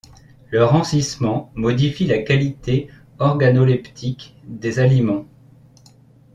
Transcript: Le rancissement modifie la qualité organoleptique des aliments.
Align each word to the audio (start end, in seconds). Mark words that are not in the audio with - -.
Le 0.49 0.63
rancissement 0.65 1.51
modifie 1.53 2.07
la 2.07 2.17
qualité 2.17 2.87
organoleptique 3.19 4.35
des 4.47 4.79
aliments. 4.79 5.25